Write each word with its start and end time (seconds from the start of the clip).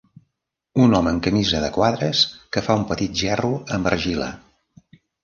Un 0.85 0.95
home 0.99 1.11
amb 1.15 1.21
camisa 1.27 1.59
de 1.63 1.69
quadres, 1.75 2.21
que 2.57 2.63
fa 2.69 2.79
un 2.79 2.87
petit 2.93 3.21
gerro 3.21 3.53
amb 3.77 3.91
argila. 3.91 4.31